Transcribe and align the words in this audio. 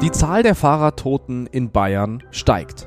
Die 0.00 0.12
Zahl 0.12 0.44
der 0.44 0.54
Fahrradtoten 0.54 1.48
in 1.48 1.72
Bayern 1.72 2.22
steigt. 2.30 2.86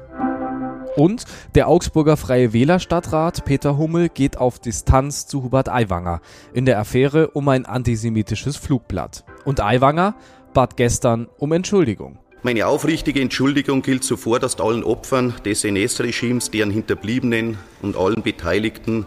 Und 0.95 1.25
der 1.56 1.67
Augsburger 1.67 2.15
Freie 2.15 2.53
Wählerstadtrat 2.53 3.43
Peter 3.43 3.77
Hummel 3.77 4.08
geht 4.08 4.37
auf 4.37 4.59
Distanz 4.59 5.27
zu 5.27 5.43
Hubert 5.43 5.67
Aiwanger 5.67 6.21
in 6.53 6.66
der 6.66 6.79
Affäre 6.79 7.27
um 7.32 7.50
ein 7.50 7.66
antisemitisches 7.66 8.55
Flugblatt. 8.55 9.25
Und 9.43 9.59
Aiwanger 9.59 10.15
bat 10.54 10.77
gestern 10.77 11.27
um 11.37 11.51
Entschuldigung. 11.51 12.18
Meine 12.43 12.65
aufrichtige 12.68 13.19
Entschuldigung 13.19 13.82
gilt 13.82 14.05
zuvorderst 14.05 14.61
allen 14.61 14.86
Opfern 14.86 15.33
des 15.43 15.65
NS-Regimes, 15.65 16.50
deren 16.50 16.71
Hinterbliebenen 16.71 17.57
und 17.82 17.97
allen 17.97 18.21
Beteiligten 18.23 19.05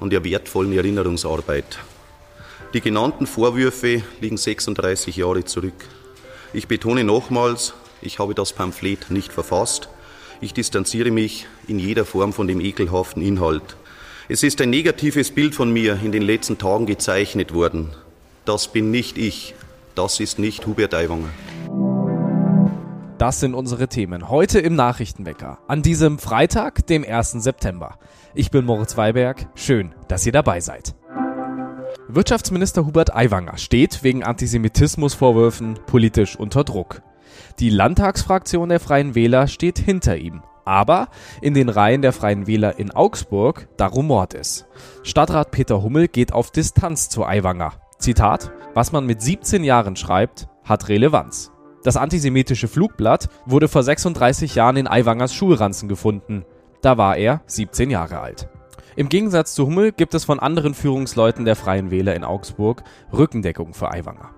an 0.00 0.10
der 0.10 0.24
wertvollen 0.24 0.72
Erinnerungsarbeit. 0.72 1.78
Die 2.74 2.80
genannten 2.80 3.28
Vorwürfe 3.28 4.02
liegen 4.20 4.36
36 4.36 5.16
Jahre 5.16 5.44
zurück. 5.44 5.84
Ich 6.56 6.68
betone 6.68 7.04
nochmals, 7.04 7.74
ich 8.00 8.18
habe 8.18 8.34
das 8.34 8.54
Pamphlet 8.54 9.10
nicht 9.10 9.30
verfasst. 9.30 9.90
Ich 10.40 10.54
distanziere 10.54 11.10
mich 11.10 11.46
in 11.68 11.78
jeder 11.78 12.06
Form 12.06 12.32
von 12.32 12.48
dem 12.48 12.62
ekelhaften 12.62 13.20
Inhalt. 13.20 13.76
Es 14.30 14.42
ist 14.42 14.62
ein 14.62 14.70
negatives 14.70 15.32
Bild 15.32 15.54
von 15.54 15.70
mir 15.70 16.00
in 16.02 16.12
den 16.12 16.22
letzten 16.22 16.56
Tagen 16.56 16.86
gezeichnet 16.86 17.52
worden. 17.52 17.90
Das 18.46 18.68
bin 18.68 18.90
nicht 18.90 19.18
ich. 19.18 19.54
Das 19.94 20.18
ist 20.18 20.38
nicht 20.38 20.66
Hubert 20.66 20.94
Aiwanger. 20.94 21.28
Das 23.18 23.38
sind 23.40 23.52
unsere 23.52 23.88
Themen 23.88 24.30
heute 24.30 24.58
im 24.58 24.76
Nachrichtenwecker 24.76 25.58
an 25.68 25.82
diesem 25.82 26.18
Freitag, 26.18 26.86
dem 26.86 27.04
1. 27.04 27.32
September. 27.32 27.98
Ich 28.34 28.50
bin 28.50 28.64
Moritz 28.64 28.96
Weiberg. 28.96 29.46
Schön, 29.56 29.94
dass 30.08 30.24
ihr 30.24 30.32
dabei 30.32 30.60
seid. 30.60 30.94
Wirtschaftsminister 32.08 32.86
Hubert 32.86 33.16
Aiwanger 33.16 33.58
steht 33.58 34.04
wegen 34.04 34.22
Antisemitismusvorwürfen 34.22 35.74
politisch 35.86 36.36
unter 36.36 36.62
Druck. 36.62 37.02
Die 37.58 37.68
Landtagsfraktion 37.68 38.68
der 38.68 38.78
Freien 38.78 39.16
Wähler 39.16 39.48
steht 39.48 39.78
hinter 39.78 40.16
ihm. 40.16 40.42
Aber 40.64 41.08
in 41.40 41.52
den 41.52 41.68
Reihen 41.68 42.02
der 42.02 42.12
Freien 42.12 42.46
Wähler 42.46 42.78
in 42.78 42.92
Augsburg, 42.92 43.68
da 43.76 43.86
rumort 43.86 44.34
es. 44.34 44.66
Stadtrat 45.02 45.50
Peter 45.50 45.82
Hummel 45.82 46.06
geht 46.06 46.32
auf 46.32 46.52
Distanz 46.52 47.08
zu 47.08 47.24
Aiwanger. 47.24 47.72
Zitat, 47.98 48.52
was 48.74 48.92
man 48.92 49.04
mit 49.04 49.20
17 49.20 49.64
Jahren 49.64 49.96
schreibt, 49.96 50.48
hat 50.62 50.88
Relevanz. 50.88 51.50
Das 51.82 51.96
antisemitische 51.96 52.68
Flugblatt 52.68 53.28
wurde 53.46 53.68
vor 53.68 53.82
36 53.82 54.54
Jahren 54.54 54.76
in 54.76 54.88
Aiwangers 54.88 55.34
Schulranzen 55.34 55.88
gefunden. 55.88 56.44
Da 56.82 56.98
war 56.98 57.16
er 57.16 57.42
17 57.46 57.90
Jahre 57.90 58.20
alt. 58.20 58.48
Im 58.96 59.10
Gegensatz 59.10 59.54
zu 59.54 59.66
Hummel 59.66 59.92
gibt 59.92 60.14
es 60.14 60.24
von 60.24 60.40
anderen 60.40 60.72
Führungsleuten 60.72 61.44
der 61.44 61.54
Freien 61.54 61.90
Wähler 61.90 62.16
in 62.16 62.24
Augsburg 62.24 62.82
Rückendeckung 63.12 63.74
für 63.74 63.90
Aiwanger. 63.90 64.30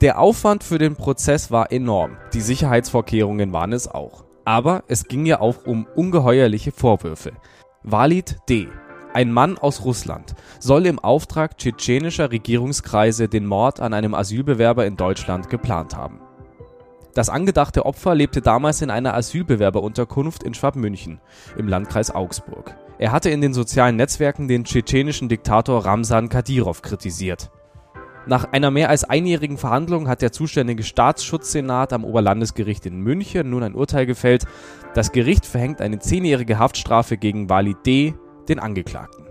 Der 0.00 0.20
Aufwand 0.20 0.62
für 0.62 0.78
den 0.78 0.94
Prozess 0.94 1.50
war 1.50 1.72
enorm, 1.72 2.16
die 2.32 2.42
Sicherheitsvorkehrungen 2.42 3.52
waren 3.52 3.72
es 3.72 3.88
auch. 3.88 4.24
Aber 4.44 4.84
es 4.86 5.04
ging 5.04 5.26
ja 5.26 5.40
auch 5.40 5.66
um 5.66 5.86
ungeheuerliche 5.96 6.70
Vorwürfe. 6.70 7.32
Walid 7.82 8.38
D., 8.48 8.68
ein 9.14 9.32
Mann 9.32 9.58
aus 9.58 9.84
Russland, 9.84 10.36
soll 10.60 10.86
im 10.86 11.00
Auftrag 11.00 11.58
tschetschenischer 11.58 12.30
Regierungskreise 12.30 13.28
den 13.28 13.46
Mord 13.46 13.80
an 13.80 13.94
einem 13.94 14.14
Asylbewerber 14.14 14.86
in 14.86 14.96
Deutschland 14.96 15.50
geplant 15.50 15.96
haben. 15.96 16.20
Das 17.14 17.28
angedachte 17.28 17.84
Opfer 17.84 18.14
lebte 18.14 18.42
damals 18.42 18.80
in 18.80 18.90
einer 18.90 19.14
Asylbewerberunterkunft 19.14 20.44
in 20.44 20.54
Schwabmünchen 20.54 21.20
im 21.56 21.66
Landkreis 21.66 22.14
Augsburg. 22.14 22.76
Er 23.00 23.12
hatte 23.12 23.30
in 23.30 23.40
den 23.40 23.54
sozialen 23.54 23.96
Netzwerken 23.96 24.46
den 24.46 24.64
tschetschenischen 24.64 25.30
Diktator 25.30 25.86
Ramsan 25.86 26.28
Kadyrov 26.28 26.82
kritisiert. 26.82 27.50
Nach 28.26 28.52
einer 28.52 28.70
mehr 28.70 28.90
als 28.90 29.04
einjährigen 29.04 29.56
Verhandlung 29.56 30.06
hat 30.06 30.20
der 30.20 30.32
zuständige 30.32 30.82
Staatsschutzsenat 30.82 31.94
am 31.94 32.04
Oberlandesgericht 32.04 32.84
in 32.84 33.00
München 33.00 33.48
nun 33.48 33.62
ein 33.62 33.74
Urteil 33.74 34.04
gefällt. 34.04 34.44
Das 34.92 35.12
Gericht 35.12 35.46
verhängt 35.46 35.80
eine 35.80 35.98
zehnjährige 35.98 36.58
Haftstrafe 36.58 37.16
gegen 37.16 37.48
Walid 37.48 37.78
D., 37.86 38.12
den 38.50 38.58
Angeklagten. 38.58 39.24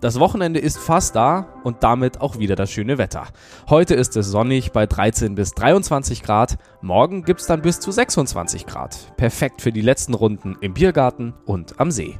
Das 0.00 0.18
Wochenende 0.18 0.58
ist 0.58 0.78
fast 0.78 1.14
da 1.14 1.60
und 1.62 1.84
damit 1.84 2.20
auch 2.20 2.40
wieder 2.40 2.56
das 2.56 2.72
schöne 2.72 2.98
Wetter. 2.98 3.28
Heute 3.70 3.94
ist 3.94 4.16
es 4.16 4.26
sonnig 4.26 4.72
bei 4.72 4.86
13 4.86 5.36
bis 5.36 5.52
23 5.52 6.24
Grad, 6.24 6.58
morgen 6.80 7.22
gibt 7.22 7.42
es 7.42 7.46
dann 7.46 7.62
bis 7.62 7.78
zu 7.78 7.92
26 7.92 8.66
Grad. 8.66 9.16
Perfekt 9.16 9.62
für 9.62 9.70
die 9.70 9.82
letzten 9.82 10.14
Runden 10.14 10.56
im 10.60 10.74
Biergarten 10.74 11.34
und 11.46 11.78
am 11.78 11.92
See. 11.92 12.18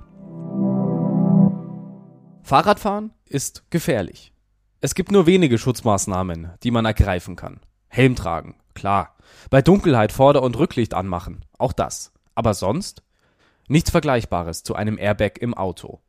Fahrradfahren 2.45 3.13
ist 3.25 3.71
gefährlich. 3.71 4.33
Es 4.81 4.97
gibt 4.97 5.13
nur 5.13 5.27
wenige 5.27 5.59
Schutzmaßnahmen, 5.59 6.51
die 6.65 6.73
man 6.73 6.85
ergreifen 6.85 7.37
kann. 7.37 7.61
Helm 7.89 8.17
tragen, 8.17 8.57
klar. 8.75 9.17
Bei 9.49 9.63
Dunkelheit 9.63 10.11
Vorder- 10.11 10.43
und 10.43 10.59
Rücklicht 10.59 10.93
anmachen, 10.93 11.45
auch 11.57 11.73
das. 11.73 12.13
Aber 12.35 12.53
sonst? 12.55 13.05
Nichts 13.69 13.91
Vergleichbares 13.91 14.65
zu 14.65 14.75
einem 14.75 14.99
Airbag 14.99 15.39
im 15.41 15.55
Auto. 15.55 16.01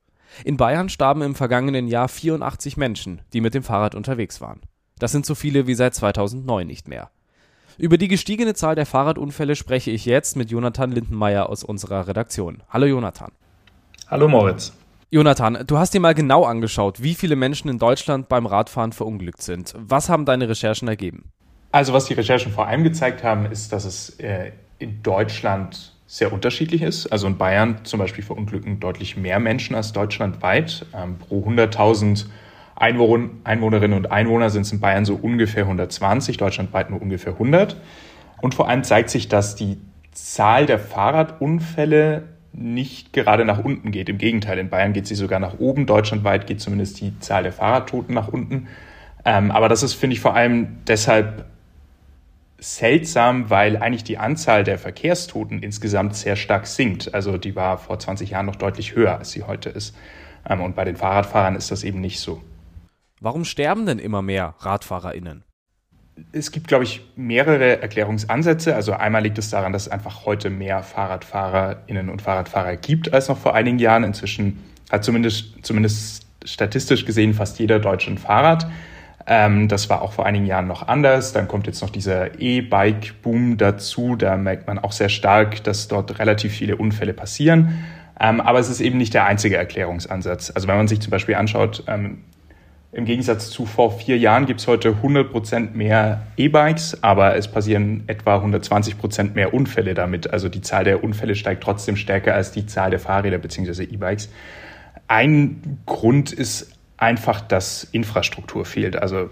In 0.43 0.57
Bayern 0.57 0.89
starben 0.89 1.21
im 1.21 1.35
vergangenen 1.35 1.87
Jahr 1.87 2.07
84 2.07 2.77
Menschen, 2.77 3.21
die 3.31 3.41
mit 3.41 3.53
dem 3.53 3.61
Fahrrad 3.61 3.93
unterwegs 3.93 4.41
waren. 4.41 4.61
Das 4.97 5.11
sind 5.11 5.27
so 5.27 5.35
viele 5.35 5.67
wie 5.67 5.75
seit 5.75 5.93
2009 5.93 6.65
nicht 6.65 6.87
mehr. 6.87 7.11
Über 7.77 7.99
die 7.99 8.07
gestiegene 8.07 8.55
Zahl 8.55 8.73
der 8.73 8.87
Fahrradunfälle 8.87 9.55
spreche 9.55 9.91
ich 9.91 10.05
jetzt 10.05 10.35
mit 10.35 10.49
Jonathan 10.49 10.91
Lindenmeier 10.91 11.47
aus 11.47 11.63
unserer 11.63 12.07
Redaktion. 12.07 12.63
Hallo 12.69 12.87
Jonathan. 12.87 13.31
Hallo 14.07 14.27
Moritz. 14.27 14.73
Jonathan, 15.13 15.59
du 15.67 15.77
hast 15.77 15.93
dir 15.93 15.99
mal 15.99 16.15
genau 16.15 16.43
angeschaut, 16.43 17.03
wie 17.03 17.13
viele 17.13 17.35
Menschen 17.35 17.69
in 17.69 17.77
Deutschland 17.77 18.29
beim 18.29 18.47
Radfahren 18.47 18.93
verunglückt 18.93 19.43
sind. 19.43 19.75
Was 19.77 20.09
haben 20.09 20.25
deine 20.25 20.49
Recherchen 20.49 20.87
ergeben? 20.87 21.29
Also 21.71 21.93
was 21.93 22.05
die 22.05 22.15
Recherchen 22.15 22.51
vor 22.51 22.65
allem 22.65 22.83
gezeigt 22.83 23.23
haben, 23.23 23.45
ist, 23.45 23.71
dass 23.71 23.85
es 23.85 24.19
äh, 24.19 24.53
in 24.79 25.03
Deutschland 25.03 25.93
sehr 26.07 26.33
unterschiedlich 26.33 26.81
ist. 26.81 27.05
Also 27.11 27.27
in 27.27 27.37
Bayern 27.37 27.81
zum 27.83 27.99
Beispiel 27.99 28.23
verunglücken 28.23 28.79
deutlich 28.79 29.15
mehr 29.15 29.39
Menschen 29.39 29.75
als 29.75 29.93
deutschlandweit. 29.93 30.87
Ähm, 30.95 31.19
pro 31.19 31.47
100.000 31.47 32.25
Einwohn 32.75 33.39
Einwohnerinnen 33.43 33.95
und 33.95 34.11
Einwohner 34.11 34.49
sind 34.49 34.63
es 34.63 34.71
in 34.71 34.79
Bayern 34.79 35.05
so 35.05 35.13
ungefähr 35.13 35.65
120, 35.65 36.37
deutschlandweit 36.37 36.89
nur 36.89 36.99
ungefähr 36.99 37.33
100. 37.33 37.75
Und 38.41 38.55
vor 38.55 38.67
allem 38.67 38.83
zeigt 38.83 39.11
sich, 39.11 39.27
dass 39.27 39.53
die 39.53 39.77
Zahl 40.11 40.65
der 40.65 40.79
Fahrradunfälle 40.79 42.32
nicht 42.53 43.13
gerade 43.13 43.45
nach 43.45 43.63
unten 43.63 43.91
geht. 43.91 44.09
Im 44.09 44.17
Gegenteil, 44.17 44.59
in 44.59 44.69
Bayern 44.69 44.93
geht 44.93 45.07
sie 45.07 45.15
sogar 45.15 45.39
nach 45.39 45.59
oben. 45.59 45.85
Deutschlandweit 45.85 46.47
geht 46.47 46.61
zumindest 46.61 47.01
die 47.01 47.19
Zahl 47.19 47.43
der 47.43 47.51
Fahrradtoten 47.51 48.13
nach 48.13 48.27
unten. 48.27 48.67
Ähm, 49.25 49.51
aber 49.51 49.69
das 49.69 49.83
ist, 49.83 49.93
finde 49.93 50.15
ich, 50.15 50.19
vor 50.19 50.35
allem 50.35 50.77
deshalb 50.87 51.45
seltsam, 52.59 53.49
weil 53.49 53.77
eigentlich 53.77 54.03
die 54.03 54.17
Anzahl 54.17 54.63
der 54.63 54.77
Verkehrstoten 54.77 55.61
insgesamt 55.61 56.15
sehr 56.15 56.35
stark 56.35 56.67
sinkt. 56.67 57.13
Also 57.13 57.37
die 57.37 57.55
war 57.55 57.77
vor 57.77 57.99
20 57.99 58.29
Jahren 58.29 58.45
noch 58.45 58.55
deutlich 58.55 58.95
höher, 58.95 59.17
als 59.17 59.31
sie 59.31 59.43
heute 59.43 59.69
ist. 59.69 59.95
Ähm, 60.47 60.61
und 60.61 60.75
bei 60.75 60.85
den 60.85 60.95
Fahrradfahrern 60.95 61.55
ist 61.55 61.71
das 61.71 61.83
eben 61.83 61.99
nicht 61.99 62.19
so. 62.19 62.41
Warum 63.19 63.45
sterben 63.45 63.85
denn 63.85 63.99
immer 63.99 64.21
mehr 64.21 64.55
RadfahrerInnen? 64.59 65.43
Es 66.31 66.51
gibt, 66.51 66.67
glaube 66.67 66.83
ich, 66.83 67.01
mehrere 67.15 67.81
Erklärungsansätze. 67.81 68.75
Also 68.75 68.93
einmal 68.93 69.23
liegt 69.23 69.37
es 69.37 69.49
daran, 69.49 69.73
dass 69.73 69.83
es 69.83 69.91
einfach 69.91 70.25
heute 70.25 70.49
mehr 70.49 70.83
FahrradfahrerInnen 70.83 72.09
und 72.09 72.21
Fahrradfahrer 72.21 72.75
gibt 72.77 73.13
als 73.13 73.29
noch 73.29 73.37
vor 73.37 73.55
einigen 73.55 73.79
Jahren. 73.79 74.03
Inzwischen 74.03 74.63
hat 74.91 75.03
zumindest, 75.03 75.65
zumindest 75.65 76.27
statistisch 76.45 77.05
gesehen 77.05 77.33
fast 77.33 77.59
jeder 77.59 77.79
Deutsche 77.79 78.11
ein 78.11 78.17
Fahrrad. 78.17 78.67
Ähm, 79.25 79.67
das 79.67 79.89
war 79.89 80.01
auch 80.01 80.13
vor 80.13 80.25
einigen 80.25 80.45
Jahren 80.45 80.67
noch 80.67 80.87
anders. 80.87 81.33
Dann 81.33 81.47
kommt 81.47 81.67
jetzt 81.67 81.81
noch 81.81 81.89
dieser 81.89 82.39
E-Bike-Boom 82.39 83.57
dazu. 83.57 84.15
Da 84.15 84.37
merkt 84.37 84.67
man 84.67 84.79
auch 84.79 84.91
sehr 84.91 85.09
stark, 85.09 85.63
dass 85.63 85.87
dort 85.87 86.19
relativ 86.19 86.53
viele 86.53 86.75
Unfälle 86.75 87.13
passieren. 87.13 87.85
Ähm, 88.19 88.41
aber 88.41 88.59
es 88.59 88.69
ist 88.69 88.81
eben 88.81 88.97
nicht 88.97 89.13
der 89.13 89.25
einzige 89.25 89.57
Erklärungsansatz. 89.57 90.51
Also 90.53 90.67
wenn 90.67 90.77
man 90.77 90.87
sich 90.87 90.99
zum 90.99 91.11
Beispiel 91.11 91.35
anschaut, 91.35 91.83
ähm, 91.87 92.19
im 92.93 93.05
Gegensatz 93.05 93.49
zu 93.49 93.65
vor 93.65 93.91
vier 93.91 94.17
Jahren 94.19 94.45
gibt 94.45 94.59
es 94.59 94.67
heute 94.67 94.89
100 94.89 95.31
Prozent 95.31 95.75
mehr 95.75 96.27
E-Bikes, 96.37 97.01
aber 97.01 97.35
es 97.35 97.47
passieren 97.47 98.03
etwa 98.05 98.35
120 98.35 98.99
Prozent 98.99 99.35
mehr 99.35 99.53
Unfälle 99.53 99.95
damit. 99.95 100.31
Also 100.31 100.47
die 100.47 100.61
Zahl 100.61 100.83
der 100.83 101.03
Unfälle 101.03 101.33
steigt 101.35 101.63
trotzdem 101.63 101.95
stärker 101.95 102.35
als 102.35 102.51
die 102.51 102.67
Zahl 102.67 102.91
der 102.91 102.99
Fahrräder 102.99 103.39
bzw. 103.39 103.83
E-Bikes. 103.83 104.29
Ein 105.07 105.79
Grund 105.87 106.31
ist 106.31 106.71
einfach, 106.97 107.41
dass 107.41 107.83
Infrastruktur 107.83 108.63
fehlt. 108.63 108.95
Also 108.95 109.31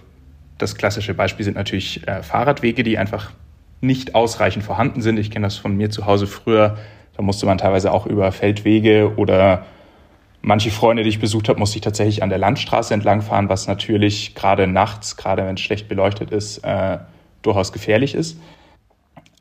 das 0.57 0.75
klassische 0.75 1.13
Beispiel 1.13 1.45
sind 1.45 1.55
natürlich 1.55 2.07
äh, 2.07 2.23
Fahrradwege, 2.23 2.81
die 2.81 2.97
einfach 2.97 3.31
nicht 3.79 4.15
ausreichend 4.15 4.63
vorhanden 4.63 5.01
sind. 5.01 5.19
Ich 5.19 5.29
kenne 5.29 5.45
das 5.45 5.57
von 5.57 5.77
mir 5.77 5.91
zu 5.91 6.07
Hause 6.07 6.25
früher. 6.25 6.77
Da 7.15 7.21
musste 7.21 7.45
man 7.45 7.59
teilweise 7.59 7.91
auch 7.91 8.07
über 8.07 8.31
Feldwege 8.31 9.13
oder 9.17 9.65
Manche 10.41 10.71
Freunde, 10.71 11.03
die 11.03 11.09
ich 11.09 11.19
besucht 11.19 11.49
habe, 11.49 11.59
musste 11.59 11.77
ich 11.77 11.83
tatsächlich 11.83 12.23
an 12.23 12.29
der 12.29 12.39
Landstraße 12.39 12.93
entlangfahren, 12.93 13.47
was 13.47 13.67
natürlich 13.67 14.33
gerade 14.33 14.65
nachts, 14.65 15.15
gerade 15.15 15.45
wenn 15.45 15.55
es 15.55 15.61
schlecht 15.61 15.87
beleuchtet 15.87 16.31
ist, 16.31 16.59
äh, 16.59 16.97
durchaus 17.43 17.71
gefährlich 17.71 18.15
ist. 18.15 18.39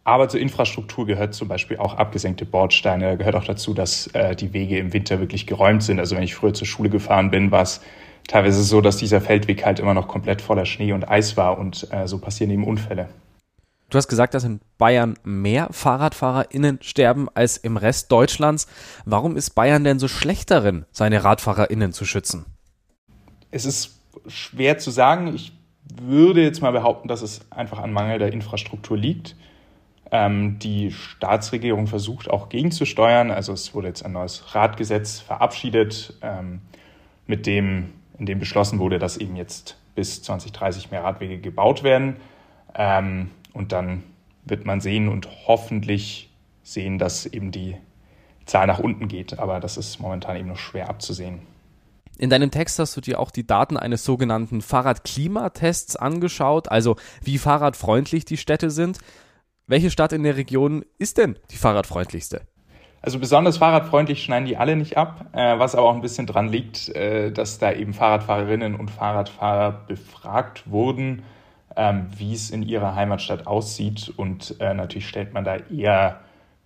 Aber 0.04 0.28
zur 0.28 0.40
Infrastruktur 0.40 1.06
gehört 1.06 1.34
zum 1.34 1.48
Beispiel 1.48 1.78
auch 1.78 1.94
abgesenkte 1.94 2.44
Bordsteine. 2.44 3.04
Da 3.04 3.14
gehört 3.14 3.36
auch 3.36 3.44
dazu, 3.44 3.74
dass 3.74 4.08
äh, 4.08 4.34
die 4.34 4.52
Wege 4.52 4.78
im 4.78 4.92
Winter 4.92 5.20
wirklich 5.20 5.46
geräumt 5.46 5.82
sind. 5.82 5.98
Also 5.98 6.16
wenn 6.16 6.22
ich 6.22 6.34
früher 6.34 6.52
zur 6.52 6.66
Schule 6.66 6.90
gefahren 6.90 7.30
bin, 7.30 7.50
war 7.50 7.62
es 7.62 7.80
teilweise 8.26 8.62
so, 8.62 8.80
dass 8.80 8.96
dieser 8.96 9.20
Feldweg 9.20 9.64
halt 9.64 9.78
immer 9.78 9.94
noch 9.94 10.08
komplett 10.08 10.42
voller 10.42 10.66
Schnee 10.66 10.92
und 10.92 11.08
Eis 11.08 11.36
war 11.36 11.58
und 11.58 11.86
äh, 11.92 12.06
so 12.06 12.18
passieren 12.18 12.50
eben 12.50 12.64
Unfälle. 12.64 13.08
Du 13.90 13.98
hast 13.98 14.06
gesagt, 14.06 14.34
dass 14.34 14.44
in 14.44 14.60
Bayern 14.78 15.14
mehr 15.24 15.68
FahrradfahrerInnen 15.72 16.78
sterben 16.80 17.28
als 17.34 17.56
im 17.56 17.76
Rest 17.76 18.12
Deutschlands. 18.12 18.68
Warum 19.04 19.36
ist 19.36 19.50
Bayern 19.50 19.82
denn 19.82 19.98
so 19.98 20.06
schlecht 20.06 20.52
darin, 20.52 20.86
seine 20.92 21.24
RadfahrerInnen 21.24 21.92
zu 21.92 22.04
schützen? 22.04 22.46
Es 23.50 23.64
ist 23.64 24.00
schwer 24.28 24.78
zu 24.78 24.92
sagen. 24.92 25.34
Ich 25.34 25.52
würde 26.00 26.40
jetzt 26.42 26.62
mal 26.62 26.70
behaupten, 26.70 27.08
dass 27.08 27.20
es 27.20 27.40
einfach 27.50 27.80
an 27.80 27.92
Mangel 27.92 28.20
der 28.20 28.32
Infrastruktur 28.32 28.96
liegt. 28.96 29.34
Ähm, 30.12 30.60
die 30.60 30.92
Staatsregierung 30.92 31.88
versucht 31.88 32.30
auch 32.30 32.48
gegenzusteuern. 32.48 33.32
Also 33.32 33.52
es 33.52 33.74
wurde 33.74 33.88
jetzt 33.88 34.04
ein 34.04 34.12
neues 34.12 34.54
Radgesetz 34.54 35.18
verabschiedet, 35.18 36.14
ähm, 36.22 36.60
mit 37.26 37.44
dem, 37.46 37.90
in 38.18 38.26
dem 38.26 38.38
beschlossen 38.38 38.78
wurde, 38.78 39.00
dass 39.00 39.16
eben 39.16 39.34
jetzt 39.34 39.76
bis 39.96 40.22
2030 40.22 40.92
mehr 40.92 41.02
Radwege 41.02 41.38
gebaut 41.38 41.82
werden. 41.82 42.16
Ähm, 42.74 43.30
und 43.52 43.72
dann 43.72 44.02
wird 44.44 44.64
man 44.64 44.80
sehen 44.80 45.08
und 45.08 45.28
hoffentlich 45.46 46.30
sehen, 46.62 46.98
dass 46.98 47.26
eben 47.26 47.50
die 47.50 47.76
Zahl 48.46 48.66
nach 48.66 48.78
unten 48.78 49.08
geht. 49.08 49.38
Aber 49.38 49.60
das 49.60 49.76
ist 49.76 50.00
momentan 50.00 50.36
eben 50.36 50.48
noch 50.48 50.58
schwer 50.58 50.88
abzusehen. 50.88 51.40
In 52.18 52.28
deinem 52.28 52.50
Text 52.50 52.78
hast 52.78 52.96
du 52.96 53.00
dir 53.00 53.18
auch 53.18 53.30
die 53.30 53.46
Daten 53.46 53.76
eines 53.78 54.04
sogenannten 54.04 54.60
Fahrradklimatests 54.60 55.96
angeschaut, 55.96 56.70
also 56.70 56.96
wie 57.22 57.38
fahrradfreundlich 57.38 58.26
die 58.26 58.36
Städte 58.36 58.70
sind. 58.70 58.98
Welche 59.66 59.90
Stadt 59.90 60.12
in 60.12 60.22
der 60.22 60.36
Region 60.36 60.84
ist 60.98 61.16
denn 61.16 61.38
die 61.50 61.56
fahrradfreundlichste? 61.56 62.42
Also 63.02 63.18
besonders 63.18 63.56
fahrradfreundlich 63.56 64.22
schneiden 64.22 64.46
die 64.46 64.58
alle 64.58 64.76
nicht 64.76 64.98
ab, 64.98 65.30
äh, 65.32 65.58
was 65.58 65.74
aber 65.74 65.88
auch 65.88 65.94
ein 65.94 66.02
bisschen 66.02 66.26
dran 66.26 66.48
liegt, 66.48 66.90
äh, 66.90 67.32
dass 67.32 67.58
da 67.58 67.72
eben 67.72 67.94
Fahrradfahrerinnen 67.94 68.74
und 68.74 68.90
Fahrradfahrer 68.90 69.72
befragt 69.88 70.70
wurden 70.70 71.22
ähm, 71.76 72.08
wie 72.16 72.34
es 72.34 72.50
in 72.50 72.62
ihrer 72.62 72.94
Heimatstadt 72.94 73.46
aussieht. 73.46 74.12
Und 74.16 74.56
äh, 74.60 74.74
natürlich 74.74 75.08
stellt 75.08 75.34
man 75.34 75.44
da 75.44 75.56
eher 75.56 76.20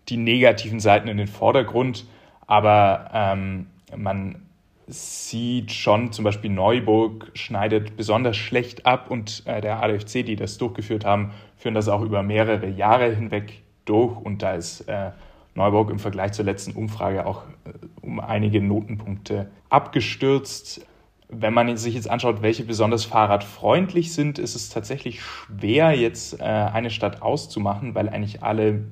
die 0.09 0.17
negativen 0.17 0.81
Seiten 0.81 1.09
in 1.09 1.17
den 1.17 1.27
Vordergrund. 1.27 2.07
Aber 2.47 3.11
ähm, 3.13 3.67
man 3.97 4.43
sieht 4.87 5.73
schon, 5.73 6.13
zum 6.13 6.25
Beispiel 6.25 6.51
Neuburg 6.51 7.31
schneidet 7.35 7.97
besonders 7.97 8.37
schlecht 8.37 8.85
ab 8.85 9.11
und 9.11 9.43
äh, 9.47 9.61
der 9.61 9.83
ADFC, 9.83 10.25
die 10.25 10.37
das 10.37 10.59
durchgeführt 10.59 11.05
haben, 11.05 11.33
führen 11.57 11.75
das 11.75 11.89
auch 11.89 12.03
über 12.03 12.23
mehrere 12.23 12.69
Jahre 12.69 13.15
hinweg 13.15 13.63
durch. 13.87 14.17
Und 14.19 14.43
da 14.43 14.55
ist 14.55 14.83
äh, 14.83 15.13
Neuburg 15.55 15.91
im 15.91 15.99
Vergleich 15.99 16.33
zur 16.33 16.45
letzten 16.45 16.73
Umfrage 16.73 17.25
auch 17.25 17.45
äh, 17.65 17.71
um 18.03 18.21
einige 18.21 18.61
Notenpunkte 18.61 19.51
abgestürzt 19.71 20.87
wenn 21.29 21.55
man 21.55 21.77
sich 21.77 21.95
jetzt 21.95 22.09
anschaut, 22.09 22.43
welche 22.43 22.65
besonders 22.65 23.05
fahrradfreundlich 23.05 24.13
sind, 24.13 24.39
ist 24.39 24.55
es 24.55 24.69
tatsächlich 24.69 25.23
schwer, 25.23 25.93
jetzt 25.93 26.41
äh, 26.41 26.45
eine 26.45 26.91
Stadt 26.91 27.23
auszumachen, 27.23 27.95
weil 27.95 28.09
eigentlich 28.09 28.43
alle 28.43 28.85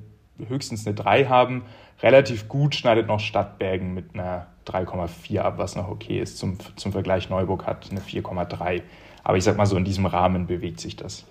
höchstens 0.47 0.85
eine 0.85 0.95
3 0.95 1.25
haben. 1.25 1.63
Relativ 2.01 2.47
gut 2.47 2.75
schneidet 2.75 3.07
noch 3.07 3.19
Stadtbergen 3.19 3.93
mit 3.93 4.13
einer 4.13 4.47
3,4 4.67 5.39
ab, 5.39 5.57
was 5.57 5.75
noch 5.75 5.89
okay 5.89 6.19
ist. 6.19 6.37
Zum, 6.37 6.57
zum 6.75 6.91
Vergleich 6.91 7.29
Neuburg 7.29 7.65
hat 7.65 7.89
eine 7.91 8.01
4,3. 8.01 8.81
Aber 9.23 9.37
ich 9.37 9.43
sag 9.43 9.57
mal 9.57 9.65
so, 9.65 9.77
in 9.77 9.85
diesem 9.85 10.05
Rahmen 10.05 10.47
bewegt 10.47 10.79
sich 10.79 10.95
das. 10.95 11.25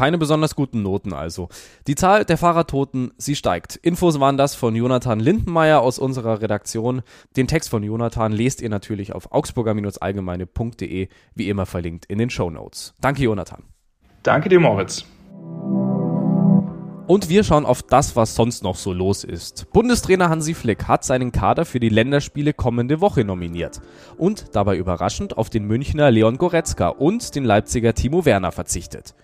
Keine 0.00 0.16
besonders 0.16 0.56
guten 0.56 0.80
Noten 0.82 1.12
also. 1.12 1.50
Die 1.86 1.94
Zahl 1.94 2.24
der 2.24 2.38
Fahrradtoten, 2.38 3.12
sie 3.18 3.36
steigt. 3.36 3.76
Infos 3.76 4.18
waren 4.18 4.38
das 4.38 4.54
von 4.54 4.74
Jonathan 4.74 5.20
Lindenmeier 5.20 5.82
aus 5.82 5.98
unserer 5.98 6.40
Redaktion. 6.40 7.02
Den 7.36 7.46
Text 7.46 7.68
von 7.68 7.82
Jonathan 7.82 8.32
lest 8.32 8.62
ihr 8.62 8.70
natürlich 8.70 9.14
auf 9.14 9.30
augsburger-allgemeine.de, 9.30 11.08
wie 11.34 11.48
immer 11.50 11.66
verlinkt 11.66 12.06
in 12.06 12.16
den 12.16 12.30
Show 12.30 12.48
Notes. 12.48 12.94
Danke, 13.02 13.24
Jonathan. 13.24 13.64
Danke 14.22 14.48
dir, 14.48 14.58
Moritz. 14.58 15.04
Und 17.10 17.28
wir 17.28 17.42
schauen 17.42 17.66
auf 17.66 17.82
das, 17.82 18.14
was 18.14 18.36
sonst 18.36 18.62
noch 18.62 18.76
so 18.76 18.92
los 18.92 19.24
ist. 19.24 19.66
Bundestrainer 19.72 20.28
Hansi 20.28 20.54
Flick 20.54 20.86
hat 20.86 21.02
seinen 21.02 21.32
Kader 21.32 21.64
für 21.64 21.80
die 21.80 21.88
Länderspiele 21.88 22.52
kommende 22.54 23.00
Woche 23.00 23.24
nominiert 23.24 23.80
und 24.16 24.54
dabei 24.54 24.76
überraschend 24.76 25.36
auf 25.36 25.50
den 25.50 25.66
Münchner 25.66 26.12
Leon 26.12 26.38
Goretzka 26.38 26.88
und 26.88 27.34
den 27.34 27.44
Leipziger 27.44 27.94
Timo 27.94 28.24
Werner 28.24 28.52
verzichtet. 28.52 29.16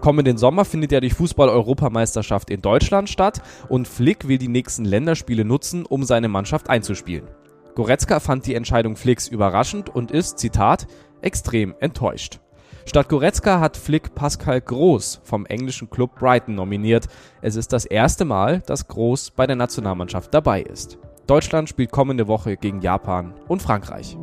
Kommenden 0.00 0.38
Sommer 0.38 0.64
findet 0.64 0.92
ja 0.92 1.00
die 1.00 1.10
Fußball-Europameisterschaft 1.10 2.50
in 2.50 2.62
Deutschland 2.62 3.10
statt 3.10 3.42
und 3.68 3.86
Flick 3.86 4.26
will 4.26 4.38
die 4.38 4.48
nächsten 4.48 4.86
Länderspiele 4.86 5.44
nutzen, 5.44 5.84
um 5.84 6.04
seine 6.04 6.28
Mannschaft 6.28 6.70
einzuspielen. 6.70 7.28
Goretzka 7.74 8.18
fand 8.18 8.46
die 8.46 8.54
Entscheidung 8.54 8.96
Flicks 8.96 9.28
überraschend 9.28 9.94
und 9.94 10.10
ist, 10.10 10.38
Zitat, 10.38 10.86
extrem 11.20 11.74
enttäuscht. 11.80 12.40
Statt 12.86 13.10
Goretzka 13.10 13.60
hat 13.60 13.76
Flick 13.76 14.14
Pascal 14.14 14.60
Groß 14.60 15.20
vom 15.22 15.44
englischen 15.46 15.90
Club 15.90 16.18
Brighton 16.18 16.54
nominiert. 16.54 17.06
Es 17.42 17.56
ist 17.56 17.72
das 17.72 17.84
erste 17.84 18.24
Mal, 18.24 18.62
dass 18.66 18.88
Groß 18.88 19.32
bei 19.32 19.46
der 19.46 19.56
Nationalmannschaft 19.56 20.32
dabei 20.32 20.62
ist. 20.62 20.98
Deutschland 21.26 21.68
spielt 21.68 21.92
kommende 21.92 22.26
Woche 22.26 22.56
gegen 22.56 22.80
Japan 22.80 23.34
und 23.48 23.62
Frankreich. 23.62 24.16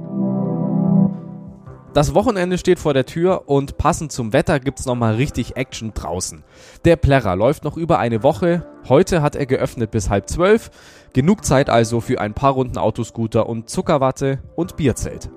Das 1.97 2.13
Wochenende 2.13 2.59
steht 2.59 2.77
vor 2.77 2.93
der 2.93 3.07
Tür 3.07 3.49
und 3.49 3.79
passend 3.79 4.11
zum 4.11 4.31
Wetter 4.31 4.59
gibt's 4.59 4.85
nochmal 4.85 5.15
richtig 5.15 5.57
Action 5.57 5.95
draußen. 5.95 6.43
Der 6.85 6.95
Plärrer 6.95 7.35
läuft 7.35 7.63
noch 7.63 7.75
über 7.75 7.97
eine 7.97 8.21
Woche. 8.21 8.67
Heute 8.87 9.23
hat 9.23 9.35
er 9.35 9.47
geöffnet 9.47 9.89
bis 9.89 10.07
halb 10.07 10.29
zwölf. 10.29 10.69
Genug 11.13 11.43
Zeit 11.43 11.71
also 11.71 11.99
für 11.99 12.21
ein 12.21 12.35
paar 12.35 12.51
Runden 12.51 12.77
Autoscooter 12.77 13.49
und 13.49 13.71
Zuckerwatte 13.71 14.43
und 14.55 14.77
Bierzelt. 14.77 15.31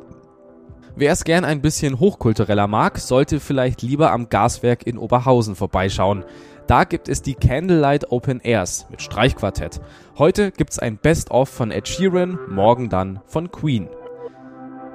Wer 0.96 1.12
es 1.12 1.24
gern 1.24 1.46
ein 1.46 1.62
bisschen 1.62 1.98
hochkultureller 1.98 2.66
mag, 2.66 2.98
sollte 2.98 3.40
vielleicht 3.40 3.80
lieber 3.80 4.12
am 4.12 4.28
Gaswerk 4.28 4.86
in 4.86 4.98
Oberhausen 4.98 5.56
vorbeischauen. 5.56 6.26
Da 6.66 6.84
gibt 6.84 7.08
es 7.08 7.22
die 7.22 7.36
Candlelight 7.36 8.12
Open 8.12 8.38
Airs 8.38 8.84
mit 8.90 9.00
Streichquartett. 9.00 9.80
Heute 10.18 10.50
gibt's 10.50 10.78
ein 10.78 10.98
Best-of 10.98 11.48
von 11.48 11.70
Ed 11.70 11.88
Sheeran, 11.88 12.38
morgen 12.50 12.90
dann 12.90 13.20
von 13.24 13.50
Queen. 13.50 13.88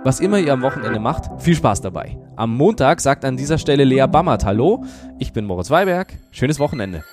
Was 0.05 0.19
immer 0.19 0.37
ihr 0.37 0.53
am 0.53 0.61
Wochenende 0.61 0.99
macht, 0.99 1.41
viel 1.41 1.55
Spaß 1.55 1.81
dabei. 1.81 2.15
Am 2.35 2.55
Montag 2.55 3.01
sagt 3.01 3.25
an 3.25 3.37
dieser 3.37 3.57
Stelle 3.57 3.85
Lea 3.85 4.05
Bammert 4.05 4.45
Hallo. 4.45 4.83
Ich 5.17 5.33
bin 5.33 5.45
Moritz 5.45 5.71
Weiberg. 5.71 6.13
Schönes 6.29 6.59
Wochenende. 6.59 7.03